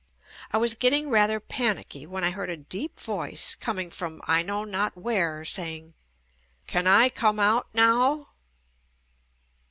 I 0.49 0.57
was 0.57 0.73
getting 0.73 1.11
rather 1.11 1.39
panicky 1.39 2.07
when 2.07 2.23
I 2.23 2.31
heard 2.31 2.49
a 2.49 2.57
deep 2.57 2.99
voice 2.99 3.53
coming 3.53 3.91
from 3.91 4.19
I 4.25 4.41
know 4.41 4.63
not 4.63 4.97
where 4.97 5.45
saying, 5.45 5.93
"Can 6.65 6.87
I 6.87 7.07
come 7.09 7.39
out 7.39 7.67
now?" 7.75 8.29